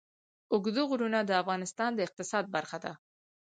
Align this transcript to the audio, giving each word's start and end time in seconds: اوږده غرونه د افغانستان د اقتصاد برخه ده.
اوږده 0.53 0.81
غرونه 0.89 1.19
د 1.23 1.31
افغانستان 1.41 1.89
د 1.95 1.99
اقتصاد 2.07 2.45
برخه 2.55 2.77
ده. 2.83 2.93